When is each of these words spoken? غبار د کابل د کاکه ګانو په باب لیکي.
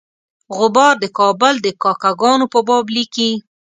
غبار 0.57 0.93
د 1.03 1.05
کابل 1.19 1.55
د 1.61 1.67
کاکه 1.83 2.11
ګانو 2.21 2.45
په 2.53 2.59
باب 2.67 2.85
لیکي. 2.95 3.31